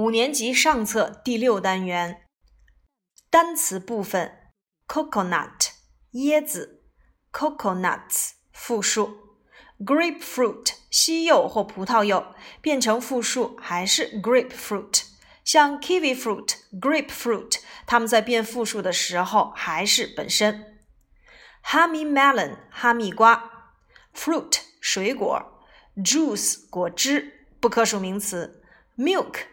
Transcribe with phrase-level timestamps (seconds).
[0.00, 2.22] 五年级上册第六单元
[3.28, 4.50] 单词部分
[4.88, 5.72] ：coconut
[6.12, 6.84] 椰子
[7.30, 9.18] ，coconuts 复数
[9.78, 15.02] ；grapefruit 西柚或葡萄柚变成复数还是 grapefruit。
[15.44, 20.80] 像 kiwi fruit、grapefruit，它们在变复数的时候还是本身。
[21.62, 23.74] honey melon 哈密瓜
[24.16, 25.62] ，fruit 水果
[25.98, 28.64] ，juice 果汁不可数名词
[28.96, 29.50] ，milk。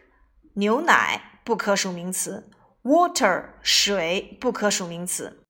[0.58, 2.50] 牛奶不可数名词
[2.82, 5.44] ，water 水不可数名词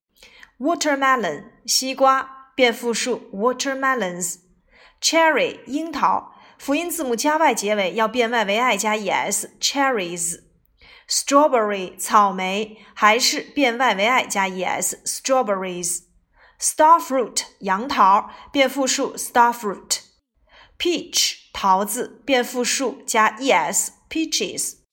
[0.59, 14.07] ，watermelon 西瓜变复数 watermelons，cherry 樱桃辅音字母加 y 结尾要变 y 为 i 加 es cherries，strawberry 草莓还是变 y 为
[14.07, 24.88] i 加 es strawberries，starfruit 杨桃变复数 starfruit，peach 桃子变复数加 es peaches。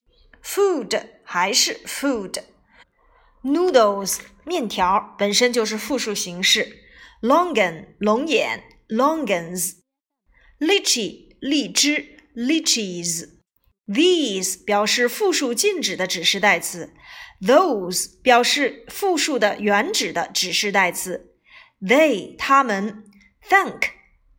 [0.45, 6.79] Food 还是 food，noodles 面条本身就是复数形式，
[7.21, 16.93] longan 龙眼 longans，lychee 荔枝 lychees，these 表示复数静止的指示代词，
[17.41, 21.37] those 表示复数的原指的指示代词，
[21.81, 23.05] they 他们，
[23.49, 23.91] thank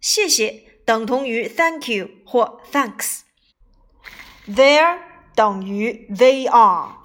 [0.02, 4.97] 谢谢等同于 thank you 或 thanks，there。
[5.37, 6.97] 等于 they are，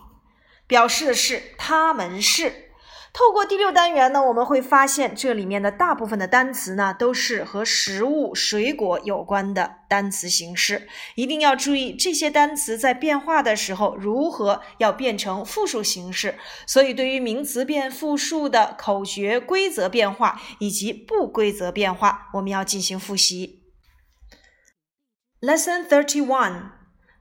[0.65, 2.71] 表示的是他们是。
[3.13, 10.87] 透过第六单元呢，我们会发现这里面的大部分的单词呢都是和食物、水果有关的单词形式。
[11.15, 16.37] 一定要注意这些单词在变化的时候如何要变成复数形式。
[16.65, 23.61] 所以，对于名词变复数的口诀、规则变化以及不规则变化，我们要进行复习。
[25.41, 26.80] Lesson thirty one。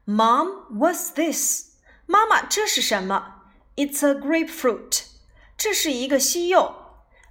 [0.10, 1.78] Mom, what's this?
[2.06, 3.42] 妈妈，这是什么？
[3.76, 5.04] It's a grapefruit.
[5.58, 6.76] 这是一个西柚。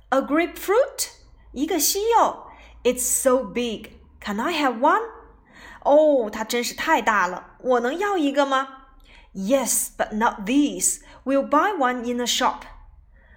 [0.09, 1.08] A grapefruit?
[1.52, 2.47] 一个西柚。
[2.83, 3.91] It's so big.
[4.20, 5.02] Can I have one?
[5.85, 8.86] 哦，它真是太大了，我能要一个吗？
[9.35, 11.01] Yes, but not these.
[11.25, 12.61] We'll buy one in a shop.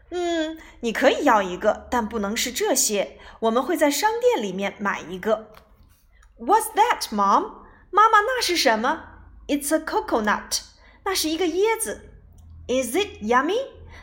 [0.10, 3.20] 嗯，你可以要一个，但不能是这些。
[3.42, 5.54] 我们会在商店里面买一个。
[6.40, 7.66] What's that, Mom?
[7.92, 9.04] 妈妈，那是什么
[9.53, 10.61] ？It's a coconut，
[11.05, 12.09] 那是一个椰子。
[12.69, 13.59] Is it yummy？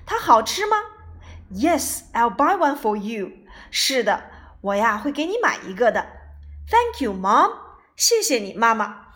[0.06, 0.78] 它好吃吗
[1.52, 3.32] ？Yes, I'll buy one for you。
[3.72, 4.26] 是的，
[4.62, 6.06] 我呀会给你买一个的。
[6.70, 7.54] Thank you, Mom。
[7.96, 9.08] 谢谢你，妈妈。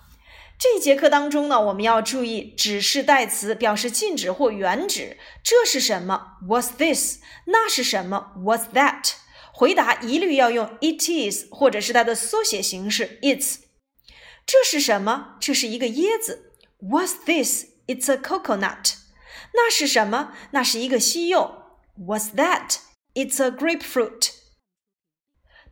[0.58, 5.18] 这节课当中呢，我们要注意指示代词表示禁止或原指。
[5.44, 7.20] 这是什么？What's this？
[7.46, 9.14] 那是什么？What's that？
[9.52, 13.58] 回答一律要用 it is 或者是它的缩写形式 its。
[14.46, 15.38] 这是什么？
[15.40, 16.52] 这是一个椰子。
[16.82, 17.66] What's this?
[17.88, 18.96] It's a coconut.
[19.54, 20.34] 那是什么？
[20.52, 21.64] 那是一个西柚。
[21.98, 22.78] What's that?
[23.14, 24.32] It's a grapefruit.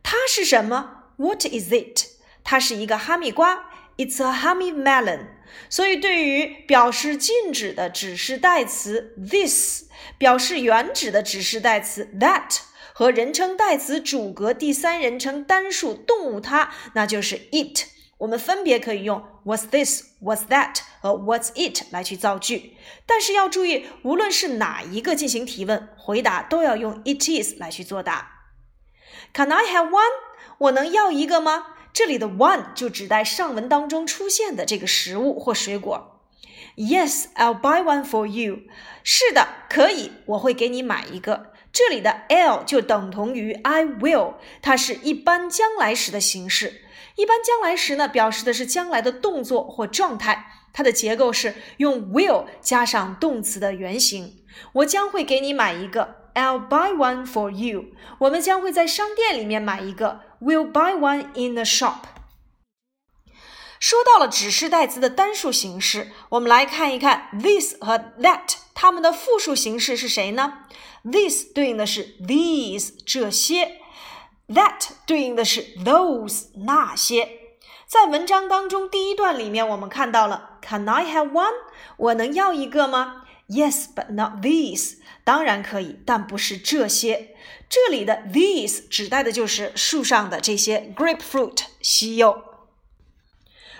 [0.02, 2.06] 它是什么？What is it?
[2.44, 3.70] 它是一个哈密瓜。
[3.96, 5.26] It's a honey melon.
[5.68, 9.84] 所以，对于表示禁止的指示代词 this，
[10.16, 12.60] 表示原指的指示代词 that，
[12.94, 17.86] 和人称代词主格第三人称单数动物它，那就是 it。
[18.22, 20.04] 我们分别可以用 What's this?
[20.22, 20.76] What's that?
[21.00, 28.30] 和 What's it 来去造句，但是要注意，无论是哪一个进行提问，回答都要用 It is 来去作答。
[29.34, 30.12] Can I have one?
[30.58, 31.66] 我能要一个吗？
[31.92, 36.20] 这里的 one 就指代上文当中出现的这个食物或水果。
[36.76, 38.60] Yes, I'll buy one for you.
[39.02, 41.52] 是的，可以，我会给你买一个。
[41.72, 46.82] 这里的 I'll 就等同于 I will，它是一般将来时的形式。
[47.16, 54.44] 一般将来时呢，表示的是将来的动作或状态，它的结构是用 will 加上动词的原形。
[54.72, 57.86] 我将会给你买一个，I'll buy one for you。
[58.20, 62.04] 我们将会在商店里面买一个，We'll buy one in the shop。
[63.78, 70.66] 说到了指示代词的单数形式，我们来看一看 this 和 that 它们的复数形式是谁呢
[71.02, 73.81] ？this 对应的是 these 这些。
[74.48, 77.56] That 对应的是 those 那些，
[77.86, 81.52] 在文章当中第一段里面，我们看到了 Can I have one？
[81.96, 84.98] 我能要一个吗？Yes，but not these。
[85.24, 87.36] 当然可以，但不是这些。
[87.68, 92.42] 这里的 these 指代的就是树上的这些 grapefruit 西柚。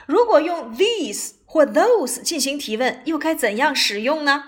[0.06, 4.44] 如果用 these 或 those 进行提问，又该怎样使用呢？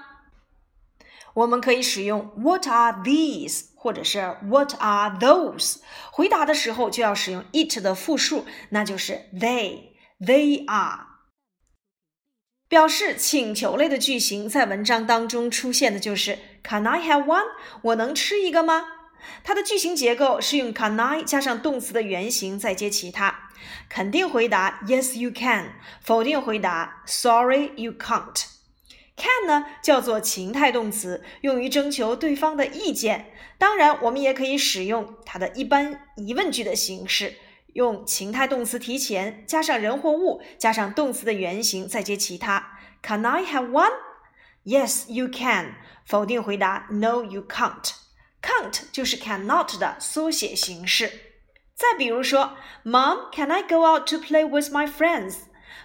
[1.34, 3.66] 我们可以使用 What are these？
[3.84, 5.76] 或者是 What are those？
[6.10, 9.90] 回答的时候就要使用 it 的复数，那就是 they。
[10.18, 11.00] They are。
[12.66, 17.44] 表示请求类的句型在文章当中出现的就是 Can I have one？
[17.82, 18.86] 我能吃一个吗？
[19.42, 23.50] 它的句型结构是用 Can I 加上动词的原形再接其他。
[23.90, 28.53] 肯定回答 Yes you can，否定回答 Sorry you can't。
[29.16, 33.32] Can 呢叫做情态动词，用于征求对方的意见。
[33.58, 37.34] 当然，我们也可以使用它的一般疑问句的形式，
[37.74, 42.78] 用情态动词提前，加上人或物，加上动词的原形，再接其他。
[43.02, 43.92] Can I have one?
[44.64, 45.74] Yes, you can。
[46.04, 47.92] 否定回答 No, you can't。
[48.42, 51.10] can't 就是 cannot 的缩写形式。
[51.74, 55.36] 再比如说，Mom, can I go out to play with my friends？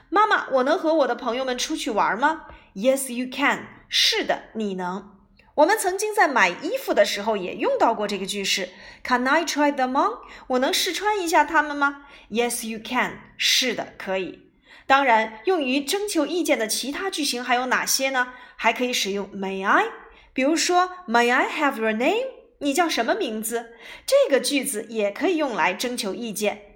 [0.09, 2.45] 妈妈，我能和我的朋友们出去玩吗
[2.75, 3.67] ？Yes, you can。
[3.87, 5.15] 是的，你能。
[5.55, 8.69] 我们曾经在买衣服的时候也用到过这个句式。
[9.03, 10.19] Can I try them on？
[10.47, 13.19] 我能试穿一下它们吗？Yes, you can。
[13.37, 14.51] 是的，可以。
[14.87, 18.33] 当然，用于征求意见的其他句型还有哪些呢？
[18.55, 19.85] 还可以使用 May I？
[20.33, 22.25] 比如说，May I have your name？
[22.59, 23.73] 你叫什么名字？
[24.05, 26.68] 这个句子也可以用来征求意见。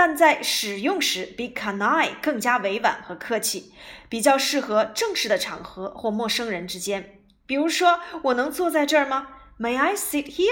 [0.00, 3.74] 但在使用时比 Can I 更加委婉和客气，
[4.08, 7.20] 比较适合正式的场合或陌生人之间。
[7.44, 10.46] 比如说，我能坐在这儿吗？May I sit here？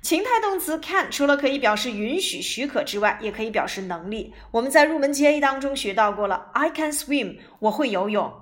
[0.00, 4.32] 情态动词 can 除了可以表示允许、许可之外，也可以表示能力。
[4.52, 8.32] 我们在入门 J 当中学到过了，I can swim，我会游泳。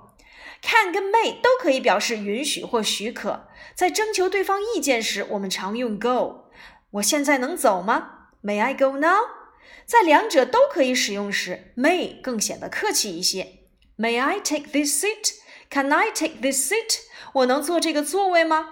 [0.61, 3.47] can 跟 may 都可以表示允许或许可。
[3.73, 6.51] 在征求对方意见时，我们常用 go。
[6.91, 9.41] 我现在能走吗？May I go now？
[9.85, 13.59] 在两者都可以使用时，may 更显得客气一些。
[13.97, 15.35] May I take this seat?
[15.69, 16.99] Can I take this seat?
[17.33, 18.69] 我能坐这个座位吗？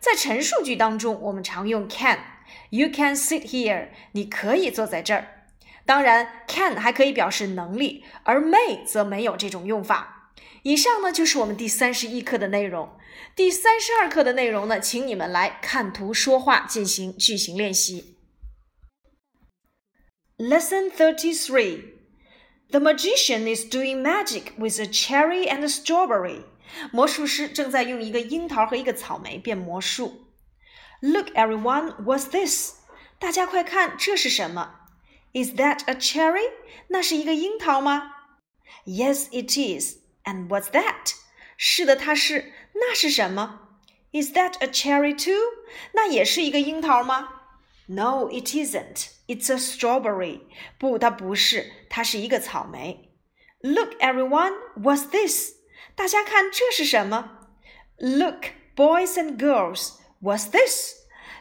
[0.00, 2.18] 在陈述句当中，我们常用 can。
[2.70, 3.88] You can sit here.
[4.12, 5.46] 你可以坐在这儿。
[5.86, 10.32] 当然，can 还可以表示能力，而 may 则没有这种用法。
[10.64, 12.90] 以上呢就是我们第三十一课的内容。
[13.34, 18.17] 第三十二课的内容呢，请你们来看图说话进行句型练习。
[20.37, 21.93] Lesson 33
[22.71, 26.43] The magician is doing magic with a cherry and a strawberry.
[26.91, 30.27] 魔术师正在用一个樱桃和一个草莓变魔术。
[31.01, 32.77] Look, everyone, what's this?
[33.19, 34.75] 大家快看，这是什么？
[35.33, 36.49] Is that a cherry?
[36.87, 38.11] 那是一个樱桃吗？
[38.85, 39.97] Yes, it is.
[40.23, 41.13] And what's that?
[41.57, 42.51] 是的，它是。
[42.73, 43.59] 那是什么？
[44.11, 45.39] Is that a cherry too?
[45.93, 47.36] 那也是一个樱桃吗
[47.87, 49.09] ？No, it isn't.
[49.27, 50.41] It's a strawberry.
[50.77, 53.11] 不，它不是，它是一个草莓。
[53.61, 55.53] Look, everyone, what's this?
[55.95, 57.39] 大家看，这是什么？
[57.97, 60.95] Look, boys and girls, what's this?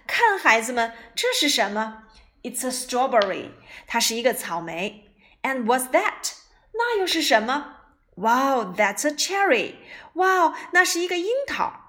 [0.06, 2.04] 看，孩子们，这是什么？
[2.42, 3.50] It's a strawberry.
[3.86, 5.14] 它是一个草莓。
[5.42, 6.34] And what's that?
[6.72, 7.78] 那又是什么？
[8.14, 9.76] Wow, that's a cherry.
[10.14, 11.85] 哇，那是一个樱桃。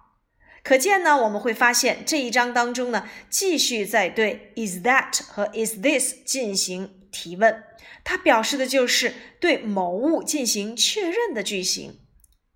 [0.62, 7.64] 可见呢，我们会发现这一章当中呢，继续在对 is that 和 is this 进行提问，
[8.05, 12.00] 它表示的就是对某物进行确认的句型。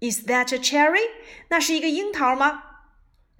[0.00, 1.08] Is that a cherry？
[1.48, 2.62] 那是一个樱桃吗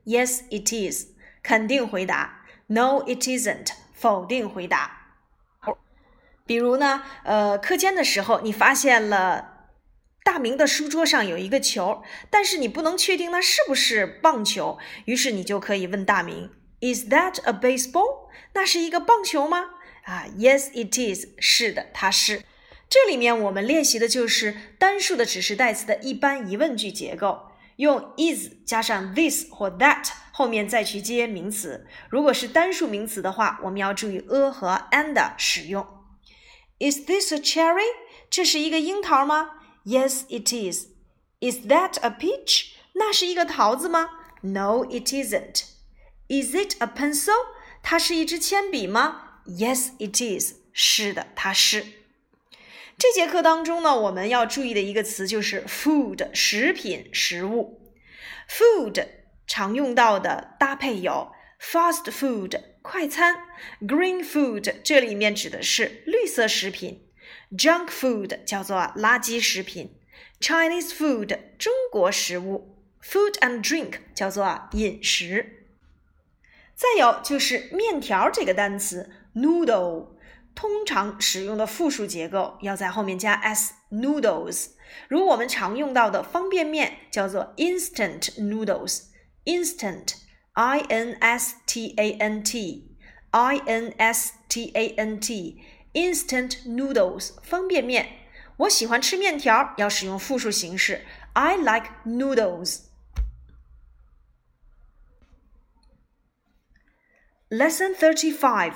[0.07, 1.09] ？Yes, it is。
[1.43, 2.45] 肯定回答。
[2.69, 3.69] No, it isn't。
[3.93, 4.99] 否定回答。
[6.47, 9.52] 比如呢，呃，课间的时候你发现了。
[10.25, 19.71] 大明的书桌上有一个球，但是你不能确定那是不是棒球，于是你就可以问大明：“Is that a baseball？” 那是一个棒球吗？
[20.05, 21.27] 啊，Yes, it is。
[21.39, 22.43] 是的，它是。
[22.89, 31.87] 这里面我们练习的就是单数的指示代词的一般疑问句结构，用 is 加上 this 或 that，后面再去接名词。
[32.11, 35.87] 如果是单数名词的话，我们要注意 a 和 and 使用。
[36.79, 37.87] Is this a cherry？
[38.29, 40.88] 这是一个樱桃吗 ？Yes, it is.
[41.40, 42.72] Is that a peach?
[42.94, 44.10] 那是一个桃子吗？
[44.42, 45.64] No, it isn't.
[46.28, 47.34] Is it a pencil?
[47.82, 49.42] 它是一支铅笔吗？
[49.46, 50.56] Yes, it is.
[50.74, 51.86] 是的，它是。
[52.98, 57.94] 这节课当中呢，我们要注意的一个词就是 food，食品、食物。
[58.50, 59.08] Food
[59.46, 61.32] 常用到的搭配有
[61.62, 63.36] fast food，快餐；
[63.82, 67.01] green food，这里面指的是绿色食品。
[67.57, 69.95] Junk food 叫做垃圾食品
[70.41, 75.67] ，Chinese food 中国食物，Food and drink 叫做饮食。
[76.75, 80.13] 再有就是面条这个单词，noodle
[80.55, 84.69] 通常使用的复数结构要在后面加 s，noodles。
[85.09, 95.61] 如我们常用到的方便面叫做 instant noodles，instant，i n s t a n t，i n s t a n t。
[95.94, 98.08] Instant noodles 方便面，
[98.58, 102.82] 我喜欢吃面条，要使用复数形式 I like noodles.
[107.50, 108.74] Lesson thirty-five.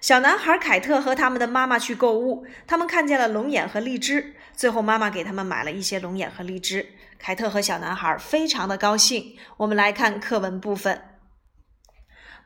[0.00, 6.94] 小男孩凯特和他们的妈妈去购物，他们看见了龙眼和荔枝，最后妈妈给他们买了一些龙眼和荔枝。
[7.18, 9.38] 凯特和小男孩非常的高兴。
[9.56, 11.02] 我们来看课文部分。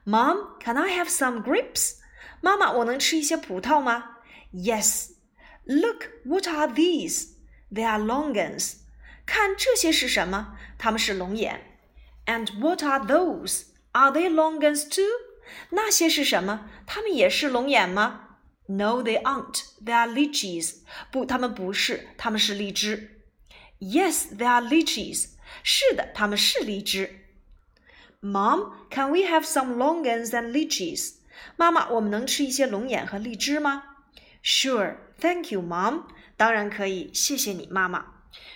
[0.05, 1.97] Mom, can I have some grapes?
[2.43, 4.19] 妈妈，我能吃一些葡萄吗？
[4.53, 5.11] Yes.
[5.65, 7.35] Look, what are these?
[7.71, 8.77] They are longangs.
[9.27, 10.57] 看这些是什么？
[10.79, 11.79] 它们是龙眼。
[12.27, 13.65] And what are those?
[13.93, 15.05] Are they longangs too?
[15.71, 16.69] 那些是什么？
[16.87, 18.39] 它们也是龙眼吗？
[18.67, 19.65] No, they aren't.
[19.85, 20.77] They are lychees.
[21.11, 23.23] 不，它们不是，它们是荔枝。
[23.81, 25.31] Yes, they are lychees.
[25.63, 27.25] 是的，它们是荔枝。
[28.21, 31.15] Mom, can we have some longangs and lychees?
[31.56, 33.84] 妈妈，我们能吃一些龙眼和荔枝吗
[34.44, 36.04] ？Sure, thank you, Mom.
[36.36, 38.06] 当然可以，谢谢你，妈妈。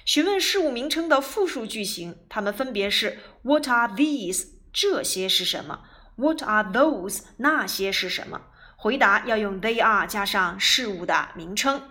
[0.03, 4.47] 询问事物名称的复数句型，它们分别是 What are these？
[4.73, 5.83] 这些是什么
[6.15, 7.23] ？What are those？
[7.37, 8.41] 那些是什么？
[8.75, 11.89] 回答要用 they are 加上事物的名称。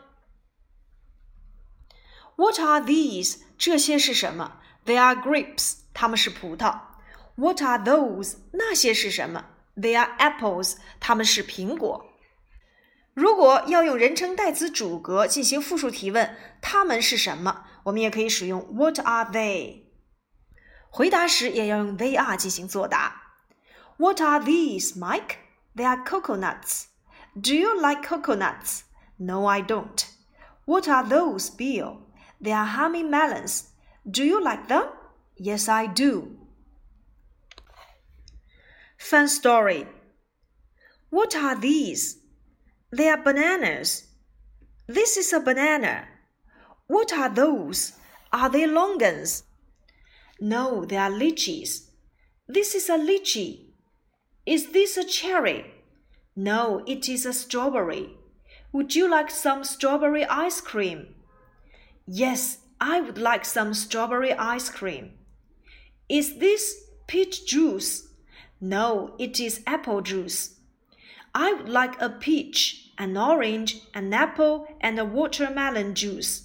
[2.36, 3.38] What are these？
[3.56, 5.78] 这些是什么？They are grapes。
[5.94, 6.80] 它们是葡萄。
[7.36, 8.36] What are those？
[8.52, 10.75] 那些是什么 ？They are apples。
[10.99, 12.05] 它们是苹果。
[13.13, 17.65] 如果要用人称代词主格进行复数提问，它们是什么？
[17.83, 19.83] 我们也可以使用 What are they？
[20.89, 23.21] 回答时也要用 they are 进行作答。
[23.97, 25.35] What are these, Mike?
[25.75, 26.85] They are coconuts.
[27.33, 28.81] Do you like coconuts?
[29.17, 30.05] No, I don't.
[30.65, 31.97] What are those, Bill?
[32.41, 33.65] They are honey melons.
[34.03, 34.87] Do you like them?
[35.37, 36.37] Yes, I do.
[39.10, 39.86] Fun story.
[41.10, 42.18] What are these?
[42.90, 44.08] They are bananas.
[44.88, 46.08] This is a banana.
[46.88, 47.92] What are those?
[48.32, 49.44] Are they longans?
[50.40, 51.90] No, they are lychees.
[52.48, 53.66] This is a lychee.
[54.44, 55.72] Is this a cherry?
[56.34, 58.16] No, it is a strawberry.
[58.72, 61.14] Would you like some strawberry ice cream?
[62.08, 65.12] Yes, I would like some strawberry ice cream.
[66.08, 66.74] Is this
[67.06, 68.05] peach juice?
[68.59, 70.55] No, it is apple juice.
[71.33, 76.43] I would like a peach, an orange, an apple, and a watermelon juice.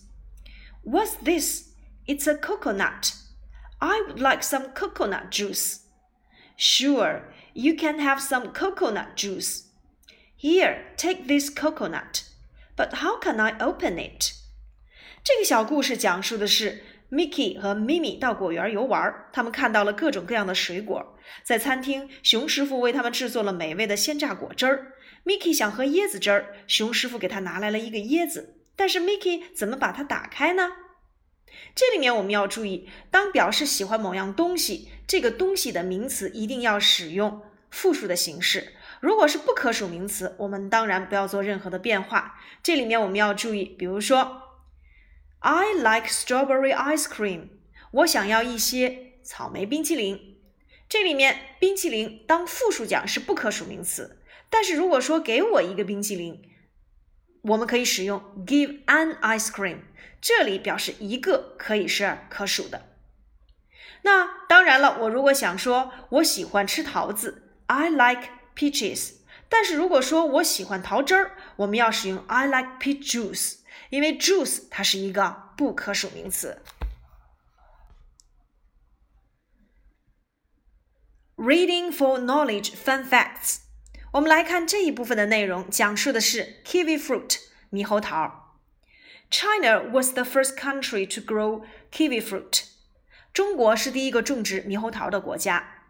[0.82, 1.72] What's this?
[2.06, 3.14] It's a coconut.
[3.80, 5.80] I would like some coconut juice.
[6.56, 7.22] Sure,
[7.52, 9.64] you can have some coconut juice.
[10.36, 12.24] Here, take this coconut.
[12.76, 14.32] But how can I open it?
[15.24, 21.09] 这个小故事讲述的是 Mickey 和 Mimi 到果园游玩，他们看到了各种各样的水果。
[21.43, 24.93] 在餐厅，熊师傅为他们制作了美味的鲜榨果汁儿。
[25.25, 30.71] mike 想喝椰子汁儿，熊师傅给他拿来了一个椰子，但是 mike 怎么把它打开呢？
[31.75, 38.73] 这里面我们要注意，当表示喜欢某样东西，这个东西的名词一定要使用复数的形式。
[38.99, 42.39] 如果是不可数名词，我们当然不要做任何的变化。
[42.63, 44.43] 这里面我们要注意，比如说
[45.39, 47.49] ，I like strawberry ice cream。
[47.91, 50.37] 我想要一些草莓冰淇淋。
[50.91, 54.19] 这里面冰淇淋当复数讲是不可数名词，
[54.49, 56.41] 但是如果说给我一个冰淇淋，
[57.43, 59.77] 我们可以使用 give an ice cream。
[60.19, 62.89] 这里表示一个可以是可数的。
[64.01, 69.13] 那当然了，我如果想说我喜欢吃桃子，I like peaches。
[69.47, 73.59] 但是如果说我喜欢桃汁儿，我们要使用 I like peach juice，
[73.91, 76.61] 因为 juice 它是一个不可数名词。
[81.40, 83.58] Reading for knowledge fun facts，
[84.12, 87.38] 我们来看这一部分的内容，讲述的是 kiwi fruit
[87.70, 88.58] 猕猴桃。
[89.30, 92.64] China was the first country to grow kiwi fruit.
[93.34, 95.82] 中国是第一个种植猕猴桃的国家。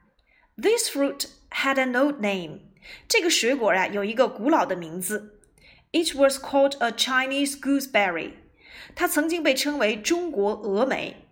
[0.57, 2.61] This fruit had an old name.
[3.07, 5.41] 这个水果呀有一个古老的名字。
[5.93, 8.33] It was called a Chinese gooseberry.
[8.95, 11.29] 它曾经被称为中国峨眉。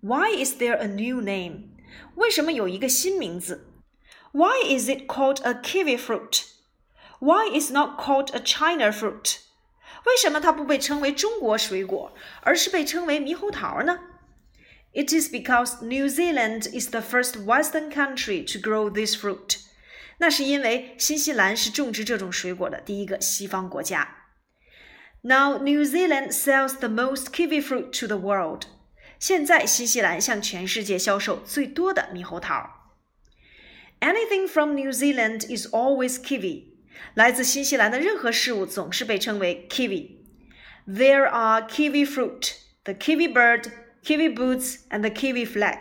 [0.00, 1.70] Why is there a new name?
[2.16, 3.66] 为什么有一个新名字？
[4.32, 6.44] Why is it called a kiwi fruit?
[7.20, 9.38] Why is not called a China fruit?
[10.04, 14.00] 为什么它不被称为中国水果，而是被称为猕猴桃呢？
[14.92, 19.58] It is because New Zealand is the first Western country to grow this fruit。
[20.18, 24.16] 那是因为新西兰是种植这种水果的第一个西方国家。
[25.22, 28.64] Now New Zealand sells the most kiwi fruit to the world。
[29.18, 32.82] 现在新西兰向全世界销售最多的猕猴桃。
[34.00, 36.72] Anything from New Zealand is always kiwi。
[37.14, 43.70] 来自新西兰的任何事物总是被称为 kiwi。There are kiwi fruit, the kiwi bird,
[44.02, 45.78] kiwi boots and the kiwi flag。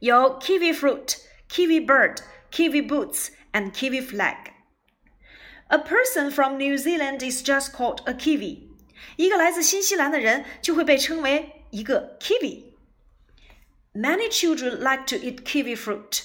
[0.00, 8.00] 有 kiwi fruit、kiwi bird、kiwi boots and kiwi flag。A person from New Zealand is just called
[8.06, 8.68] a kiwi。
[9.16, 16.24] 一个来自新西兰的人就会被称为 一个 kiwi。Many children like to eat kiwi fruit.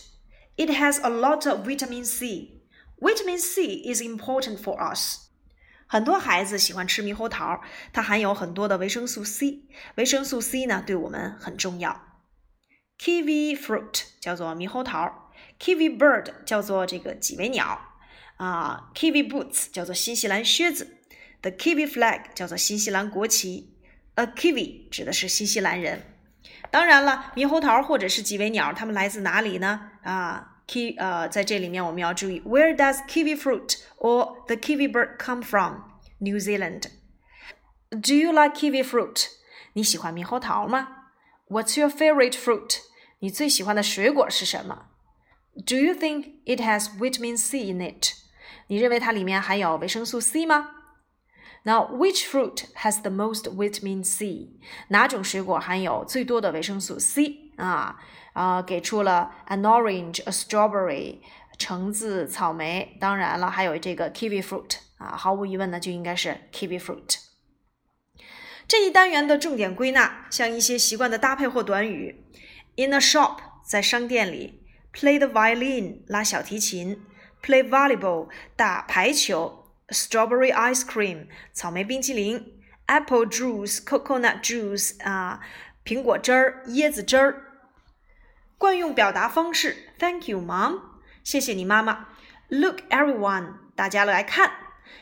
[0.56, 2.62] It has a lot of vitamin C.
[3.00, 5.30] Vitamin C is important for us.
[5.88, 7.62] 很多孩子喜欢吃猕猴桃，
[7.94, 9.63] 它含有很多的维生素 C。
[9.96, 12.01] 维生素 C 呢，对我们很重要。
[13.00, 17.80] Kiwi fruit 叫做猕猴桃，Kiwi bird 叫做这个几维鸟
[18.36, 20.98] 啊，Kiwi boots 叫做新西兰靴子，
[21.42, 23.73] The Kiwi flag 叫做新西兰国旗
[24.16, 26.04] ，A Kiwi 指的是新西兰人。
[26.72, 29.92] 当然了，猕猴桃或者是几维鸟，它们来自哪里呢？
[30.04, 30.56] 啊？
[30.68, 35.82] Ki 呃，在这里面我们要注意，Where does kiwi fruit or the kiwi bird come from?
[36.20, 36.84] New Zealand.
[37.89, 39.25] Do you like kiwi fruit?
[39.74, 41.08] 你喜欢猕猴桃吗？
[41.48, 42.82] What's your favorite fruit?
[43.18, 44.86] 你最喜欢的水果是什么？
[45.66, 48.12] Do you think it has vitamin C in it?
[48.68, 50.70] 你认为它里面含有维生素 C 吗
[51.64, 54.50] ？Now, which fruit has the most vitamin C?
[54.88, 57.99] 哪种水果含有最多的维生素 C 啊？
[58.35, 61.21] 啊，给出了 an orange, a strawberry，
[61.56, 67.18] 橙子、草莓，当然了，还有这个 kiwi fruit 啊，毫无疑问呢，就应该是 kiwi fruit。
[68.66, 72.25] 这一单元的重点归纳，像一些习惯的搭配或短语
[72.76, 77.02] ：in a shop，在商店里；play the violin，拉小提琴
[77.42, 82.42] ；play volleyball，打排球 ；strawberry ice cream，草莓冰淇淋；
[82.88, 85.39] apple juice，coconut juice，啊，
[85.84, 87.46] 苹果汁儿、椰子汁儿。
[88.58, 90.82] 惯用表达方式：Thank you, Mom，
[91.24, 92.10] 谢谢你妈妈。
[92.50, 94.51] Look, everyone，大家来看。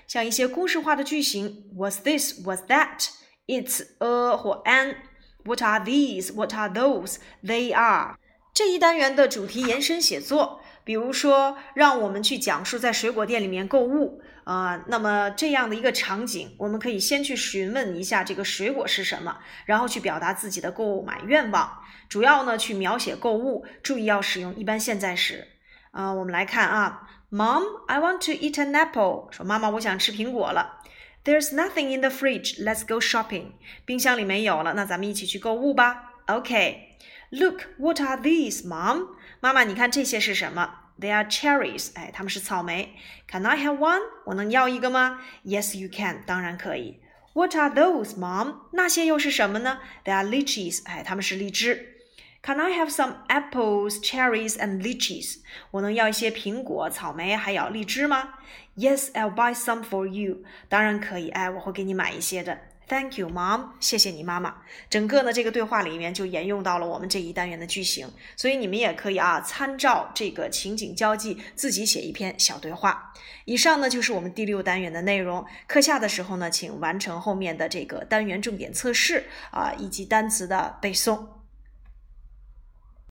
[0.05, 2.45] 像一些公式化的句型：Was this?
[2.45, 3.09] Was that?
[3.47, 6.33] It's a 或 an。What are these?
[6.33, 7.17] What are those?
[7.43, 8.17] They are。
[8.53, 14.84] 这一单元的主题延伸写作， 比如说，让我们去讲述在水果店里面购物啊。
[14.88, 21.78] 那么这样的一个场景，我们可以先去询问一下这个水果是什么，然后去表达自己的购买愿望。
[22.08, 25.48] 主要呢，去描写购物，注意要使用一般现在时。
[25.92, 29.28] 啊，我们来看啊，Mom, I want to eat an apple。
[29.30, 30.80] 说妈妈，我想吃苹果了。
[31.24, 32.62] There's nothing in the fridge.
[32.62, 33.52] Let's go shopping.
[33.84, 36.14] 冰箱里没有了，那咱们一起去购物吧。
[36.26, 36.88] OK.
[37.30, 39.06] Look, what are these, Mom?
[39.41, 40.69] 妈妈，你看这些是什么？
[40.99, 41.91] They are cherries.
[41.95, 42.95] 哎，它们是草莓。
[43.27, 44.01] Can I have one?
[44.25, 45.21] 我能要一个吗？
[45.45, 46.23] Yes, you can.
[46.25, 46.99] 当然可以。
[47.33, 48.61] What are those, Mom?
[48.71, 49.79] 那些又是什么呢？
[50.03, 50.81] They are lychees.
[50.85, 51.93] 哎，它们是荔枝。
[52.41, 55.39] Can I have some apples, cherries, and lychees？
[55.71, 58.35] 我能要一些苹果、草莓还有荔枝吗？
[58.75, 60.43] Yes, I'll buy some for you。
[60.69, 62.57] 当然可以，哎，我会给你买一些的。
[62.92, 63.68] Thank you, Mom。
[63.80, 64.54] 谢谢你，妈妈。
[64.90, 73.14] 整个呢，这个对话里面就沿用到了我们这一单元的句型，所以你们也可以啊，参照这个情景交际，自己写一篇小对话。
[73.46, 75.42] 以上呢就是我们第六单元的内容。
[75.66, 81.18] 课下的时候呢，请完成后面的这个单元重点测试啊，以及单词的背诵。